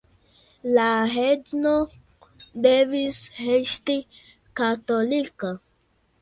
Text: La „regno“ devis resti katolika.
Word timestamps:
La 0.77 0.85
„regno“ 1.09 1.73
devis 2.67 3.19
resti 3.43 3.99
katolika. 4.63 5.55